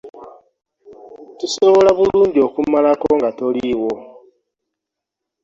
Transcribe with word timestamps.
Tusobola 1.39 1.89
bulungi 1.97 2.39
okumalako 2.47 3.07
nga 3.17 3.29
toliiwo. 3.37 3.93